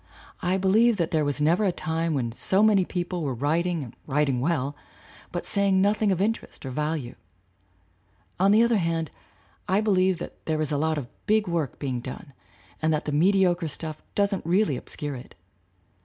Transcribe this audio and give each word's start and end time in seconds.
I 0.41 0.57
believe 0.57 0.97
that 0.97 1.11
there 1.11 1.23
was 1.23 1.39
never 1.39 1.63
a 1.63 1.71
time 1.71 2.15
when 2.15 2.31
so 2.31 2.63
many 2.63 2.85
people 2.85 3.21
were 3.21 3.35
writing 3.35 3.83
and 3.83 3.95
writing 4.07 4.39
well, 4.39 4.75
but 5.31 5.45
saying 5.45 5.79
noth 5.79 6.01
ing 6.01 6.11
of 6.11 6.19
interest 6.19 6.65
or 6.65 6.71
value. 6.71 7.13
On 8.39 8.49
the 8.49 8.63
other 8.63 8.77
hand, 8.79 9.11
I 9.67 9.79
believe 9.79 10.17
that 10.17 10.43
there 10.47 10.59
is 10.59 10.71
a 10.71 10.77
lot 10.79 10.97
of 10.97 11.07
big 11.27 11.47
work 11.47 11.77
being 11.77 11.99
done 11.99 12.33
and 12.81 12.91
that 12.91 13.05
the 13.05 13.11
mediocre 13.11 13.67
stuff 13.67 14.01
doesn't 14.15 14.43
really 14.43 14.75
obscure 14.75 15.13
it. 15.13 15.35